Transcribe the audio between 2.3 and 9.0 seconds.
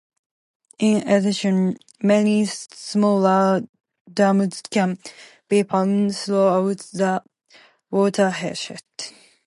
smaller dams can be found throughout the watershed.